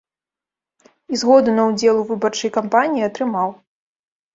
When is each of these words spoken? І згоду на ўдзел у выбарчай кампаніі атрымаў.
І 1.13 1.21
згоду 1.23 1.55
на 1.59 1.63
ўдзел 1.69 1.95
у 2.03 2.09
выбарчай 2.11 2.57
кампаніі 2.59 3.09
атрымаў. 3.13 3.59